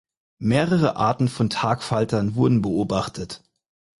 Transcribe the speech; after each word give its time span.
Mehrere 0.41 0.95
Arten 0.95 1.27
von 1.27 1.51
Tagfaltern 1.51 2.33
wurden 2.33 2.63
beobachtet. 2.63 3.43